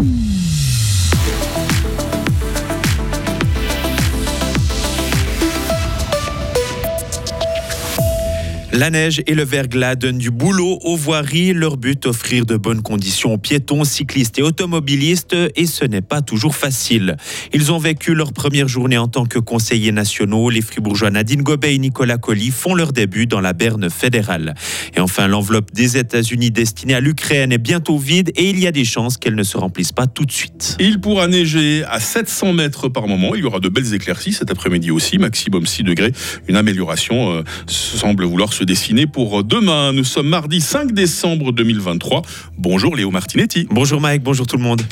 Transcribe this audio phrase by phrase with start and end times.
[0.00, 0.37] Mm.
[8.78, 11.52] La neige et le verglas donnent du boulot aux voiries.
[11.52, 15.34] Leur but, offrir de bonnes conditions aux piétons, cyclistes et automobilistes.
[15.56, 17.16] Et ce n'est pas toujours facile.
[17.52, 20.48] Ils ont vécu leur première journée en tant que conseillers nationaux.
[20.48, 24.54] Les fribourgeois Nadine Gobet et Nicolas Colli font leur début dans la berne fédérale.
[24.94, 28.70] Et enfin, l'enveloppe des États-Unis destinée à l'Ukraine est bientôt vide et il y a
[28.70, 30.76] des chances qu'elle ne se remplisse pas tout de suite.
[30.78, 33.34] Il pourra neiger à 700 mètres par moment.
[33.34, 36.12] Il y aura de belles éclaircies cet après-midi aussi, maximum 6 degrés.
[36.46, 39.94] Une amélioration euh, semble vouloir se dessiné pour demain.
[39.94, 42.20] Nous sommes mardi 5 décembre 2023.
[42.58, 43.66] Bonjour Léo Martinetti.
[43.70, 44.82] Bonjour Mike, bonjour tout le monde.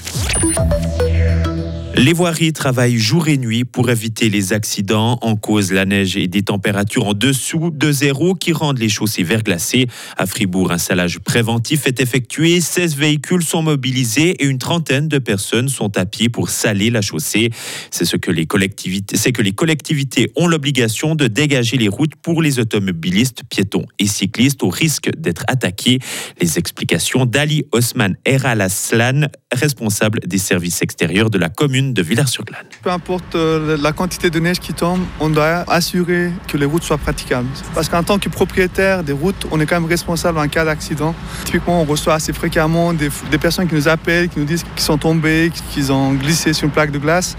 [1.98, 5.18] Les voiries travaillent jour et nuit pour éviter les accidents.
[5.22, 9.22] En cause, la neige et des températures en dessous de zéro qui rendent les chaussées
[9.22, 9.86] verglacées.
[10.18, 12.60] À Fribourg, un salage préventif est effectué.
[12.60, 17.00] 16 véhicules sont mobilisés et une trentaine de personnes sont à pied pour saler la
[17.00, 17.48] chaussée.
[17.90, 22.16] C'est ce que les collectivités, c'est que les collectivités ont l'obligation de dégager les routes
[22.16, 26.00] pour les automobilistes, piétons et cyclistes au risque d'être attaqués.
[26.42, 32.66] Les explications d'Ali Osman Eralaslan, responsable des services extérieurs de la commune de Villars-sur-Glane.
[32.82, 36.82] Peu importe euh, la quantité de neige qui tombe, on doit assurer que les routes
[36.82, 37.48] soient praticables.
[37.74, 41.14] Parce qu'en tant que propriétaire des routes, on est quand même responsable en cas d'accident.
[41.44, 44.98] Typiquement, on reçoit assez fréquemment des, personnes qui nous appellent, qui nous disent qu'ils sont
[44.98, 47.36] tombés, qu'ils ont glissé sur une plaque de glace.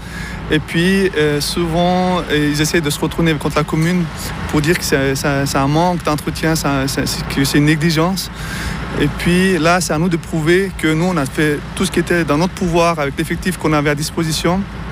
[0.50, 4.04] Et puis, euh, souvent, ils essaient de se retourner contre la commune
[4.50, 8.30] pour dire que c'est un manque d'entretien, que c'est une négligence.
[9.00, 11.92] Et puis là, c'est à nous de prouver que nous, on a fait tout ce
[11.92, 14.37] qui était dans notre pouvoir avec l'effectif qu'on avait à disposition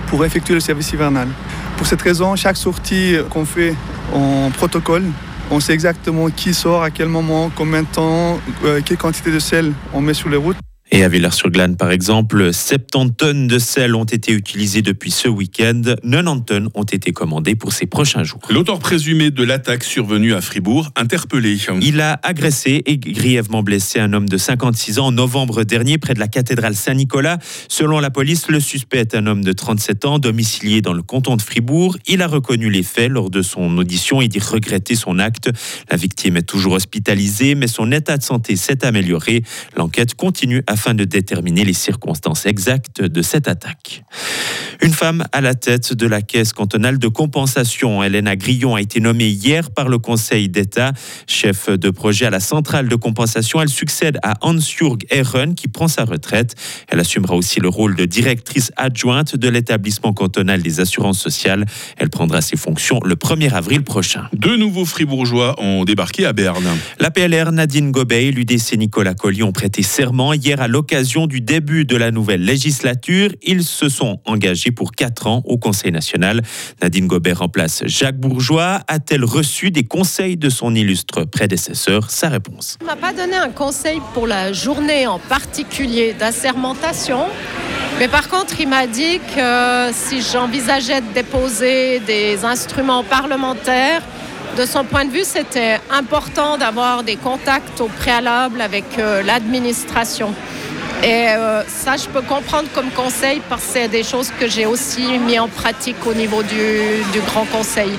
[0.08, 1.28] pour effectuer le service hivernal.
[1.76, 3.74] Pour cette raison, chaque sortie qu'on fait
[4.14, 5.04] en protocole,
[5.50, 9.38] on sait exactement qui sort, à quel moment, combien de temps, euh, quelle quantité de
[9.38, 10.56] sel on met sur les routes.
[10.96, 15.82] Et à Villars-sur-Glane, par exemple, 70 tonnes de sel ont été utilisées depuis ce week-end.
[16.02, 18.40] 90 tonnes ont été commandées pour ces prochains jours.
[18.48, 21.58] L'auteur présumé de l'attaque survenue à Fribourg, interpellé.
[21.82, 26.14] Il a agressé et grièvement blessé un homme de 56 ans en novembre dernier près
[26.14, 27.40] de la cathédrale Saint-Nicolas.
[27.68, 31.36] Selon la police, le suspect est un homme de 37 ans, domicilié dans le canton
[31.36, 31.98] de Fribourg.
[32.06, 35.50] Il a reconnu les faits lors de son audition et dit regretter son acte.
[35.90, 39.42] La victime est toujours hospitalisée, mais son état de santé s'est amélioré.
[39.76, 44.04] L'enquête continue à afin de déterminer les circonstances exactes de cette attaque.
[44.82, 49.00] Une femme à la tête de la caisse cantonale de compensation, Elena Grillon, a été
[49.00, 50.92] nommée hier par le Conseil d'État.
[51.26, 55.88] Chef de projet à la centrale de compensation, elle succède à Hans-Jürg Ehren qui prend
[55.88, 56.54] sa retraite.
[56.88, 61.64] Elle assumera aussi le rôle de directrice adjointe de l'établissement cantonal des assurances sociales.
[61.96, 64.28] Elle prendra ses fonctions le 1er avril prochain.
[64.34, 66.68] Deux nouveaux fribourgeois ont débarqué à Berne.
[67.00, 71.28] La PLR Nadine Gobey et l'UDC Nicolas Colli ont prêté serment hier à à l'occasion
[71.28, 73.30] du début de la nouvelle législature.
[73.40, 76.42] Ils se sont engagés pour quatre ans au Conseil national.
[76.82, 78.80] Nadine Gobert remplace Jacques Bourgeois.
[78.88, 82.10] A-t-elle reçu des conseils de son illustre prédécesseur?
[82.10, 82.78] Sa réponse.
[82.80, 87.26] Ne m'a pas donné un conseil pour la journée en particulier d'assermentation.
[88.00, 94.02] Mais par contre, il m'a dit que si j'envisageais de déposer des instruments parlementaires,
[94.56, 100.34] de son point de vue, c'était important d'avoir des contacts au préalable avec euh, l'administration.
[101.02, 104.66] Et euh, ça, je peux comprendre comme conseil parce que c'est des choses que j'ai
[104.66, 107.90] aussi mis en pratique au niveau du, Grand Conseil.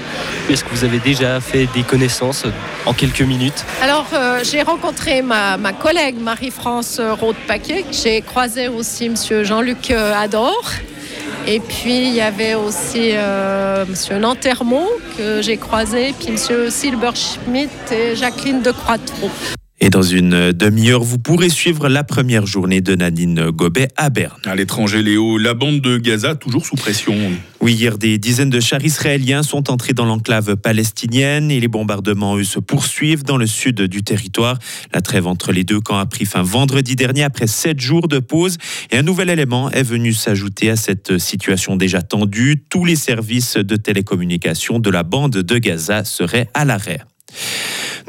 [0.49, 2.45] Est-ce que vous avez déjà fait des connaissances
[2.85, 3.65] en quelques minutes?
[3.81, 7.85] Alors, euh, j'ai rencontré ma, collègue Marie-France Rode-Paquet.
[7.91, 9.43] J'ai croisé aussi M.
[9.43, 10.63] Jean-Luc Ador.
[11.47, 14.19] Et puis il y avait aussi euh, M.
[14.19, 14.85] Nantermo
[15.17, 16.69] que j'ai croisé, puis M.
[16.69, 19.31] Silberschmidt et Jacqueline de Croix-Trou.
[19.87, 24.37] Et dans une demi-heure, vous pourrez suivre la première journée de Nadine Gobet à Berne.
[24.43, 27.15] À l'étranger, Léo, la bande de Gaza toujours sous pression.
[27.61, 32.35] Oui, hier, des dizaines de chars israéliens sont entrés dans l'enclave palestinienne et les bombardements,
[32.35, 34.59] eux, se poursuivent dans le sud du territoire.
[34.93, 38.19] La trêve entre les deux camps a pris fin vendredi dernier après sept jours de
[38.19, 38.57] pause
[38.91, 42.61] et un nouvel élément est venu s'ajouter à cette situation déjà tendue.
[42.69, 46.99] Tous les services de télécommunication de la bande de Gaza seraient à l'arrêt.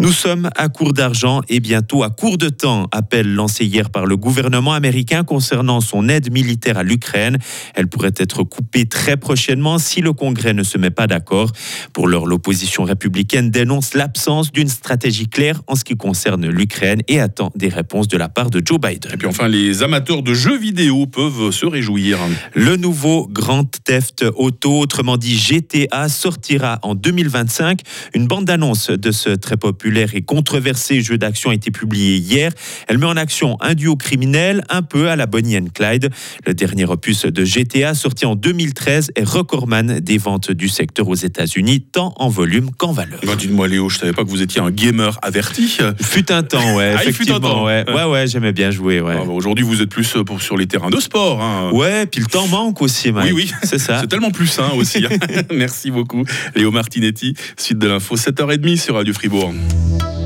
[0.01, 4.07] Nous sommes à court d'argent et bientôt à court de temps, appel lancé hier par
[4.07, 7.37] le gouvernement américain concernant son aide militaire à l'Ukraine.
[7.75, 11.51] Elle pourrait être coupée très prochainement si le Congrès ne se met pas d'accord.
[11.93, 17.19] Pour l'heure, l'opposition républicaine dénonce l'absence d'une stratégie claire en ce qui concerne l'Ukraine et
[17.19, 19.11] attend des réponses de la part de Joe Biden.
[19.13, 22.21] Et puis enfin, les amateurs de jeux vidéo peuvent se réjouir.
[22.55, 27.81] Le nouveau Grand Theft Auto, autrement dit GTA, sortira en 2025.
[28.15, 32.17] Une bande d'annonce de ce très populaire populaire et controversé Jeu d'action a été publié
[32.17, 32.53] hier.
[32.89, 36.11] Elle met en action un duo criminel un peu à la Bonnie and Clyde.
[36.47, 41.15] Le dernier opus de GTA sorti en 2013 est recordman des ventes du secteur aux
[41.15, 43.19] États-Unis, tant en volume qu'en valeur.
[43.25, 45.79] Bah, Dites-moi Léo, je savais pas que vous étiez un gamer averti.
[46.03, 47.65] Fut un temps, ouais, Ah, il fut un effectivement, temps.
[47.65, 49.15] ouais, ouais, ouais, j'aimais bien jouer, ouais.
[49.19, 51.41] Ah, bah, Aujourd'hui, vous êtes plus euh, pour- sur les terrains de sport.
[51.43, 51.71] hein.
[51.73, 53.33] Ouais, puis le temps manque aussi, Mike.
[53.33, 53.53] Oui, oui.
[53.63, 54.01] C'est ça.
[54.03, 55.07] C'est tellement plus sain aussi.
[55.07, 55.17] hein.
[55.51, 56.25] Merci beaucoup.
[56.55, 59.55] Léo Martinetti, suite de l'info, 7h30 sur Radio Fribourg.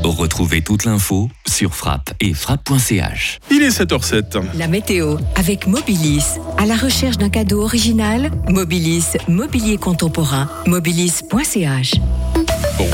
[0.04, 3.38] Retrouvez toute l'info sur frappe et frappe.ch.
[3.50, 4.42] Il est 7h07.
[4.58, 6.38] La météo avec Mobilis.
[6.58, 11.94] À la recherche d'un cadeau original, Mobilis, mobilier contemporain, mobilis.ch.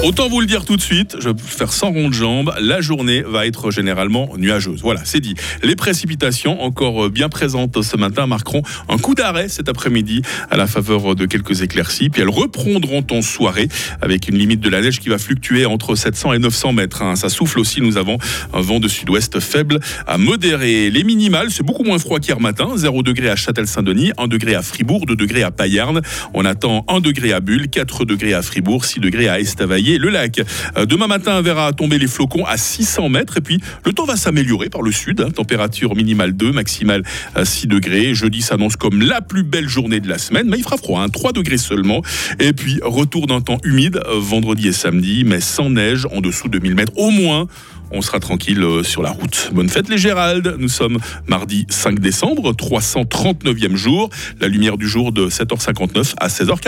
[0.04, 2.80] Autant vous le dire tout de suite, je vais faire sans rond de jambe, la
[2.80, 4.80] journée va être généralement nuageuse.
[4.82, 5.34] Voilà, c'est dit.
[5.62, 10.56] Les précipitations, encore euh, bien présentes ce matin, marqueront un coup d'arrêt cet après-midi à
[10.56, 13.68] la faveur de quelques éclaircies, puis elles reprendront en soirée
[14.00, 17.02] avec une limite de la neige qui va fluctuer entre 700 et 900 mètres.
[17.02, 17.16] hein.
[17.16, 18.18] Ça souffle aussi, nous avons
[18.52, 20.90] un vent de sud-ouest faible à modéré.
[20.90, 24.62] Les minimales, c'est beaucoup moins froid qu'hier matin, 0 degré à Châtel-Saint-Denis, 1 degré à
[24.62, 26.02] Fribourg, 2 degrés à Payarn.
[26.34, 30.08] On attend 1 degré à Bulle, 4 degrés à Fribourg, 6 degrés à Estavayer, le
[30.08, 30.40] lac.
[30.76, 34.04] Euh, Demain matin, on verra tomber les flocons à 600 mètres et puis le temps
[34.04, 35.20] va s'améliorer par le sud.
[35.20, 35.30] hein.
[35.30, 37.02] Température minimale 2, maximale
[37.34, 38.14] à 6 degrés.
[38.14, 41.08] Jeudi s'annonce comme la plus belle journée de la semaine, mais il fera froid, hein,
[41.08, 42.02] 3 degrés seulement.
[42.38, 46.48] Et puis retour d'un temps humide euh, vendredi et samedi, mais sans neige en dessous
[46.48, 47.46] de 1000 mètres au moins.
[47.90, 49.48] On sera tranquille euh, sur la route.
[49.54, 50.56] Bonne fête les Gérald.
[50.58, 54.10] Nous sommes mardi 5 décembre, 339e jour.
[54.40, 56.56] La lumière du jour de 7h59 à 16h40.